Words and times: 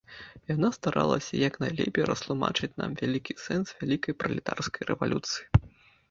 Яна 0.51 0.69
старалася 0.75 1.33
як 1.47 1.53
найлепей 1.63 2.07
растлумачыць 2.11 2.69
нам 2.81 2.95
вялікі 3.01 3.35
сэнс 3.43 3.67
вялікай 3.83 4.17
пралетарскай 4.23 4.83
рэвалюцыі. 4.93 5.69